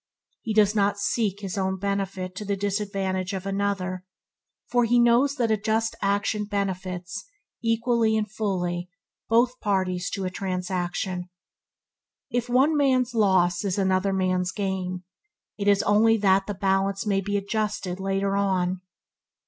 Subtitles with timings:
[0.41, 4.03] He does not seek his own benefit to the disadvantage of another,
[4.65, 7.23] for he knows that a just action benefits,
[7.63, 8.89] equally and fully,
[9.29, 11.29] both parties to a transaction.
[12.31, 15.03] If "one man's loss is another man's gain,"
[15.55, 18.81] it is only that the balance may be adjusted later on.